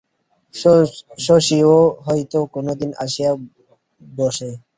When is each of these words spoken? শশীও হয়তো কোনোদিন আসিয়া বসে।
শশীও 1.25 1.75
হয়তো 2.05 2.39
কোনোদিন 2.53 2.89
আসিয়া 3.03 3.31
বসে। 4.01 4.49